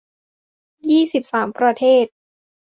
[0.89, 2.05] ยี่สิบสาม ประเทศ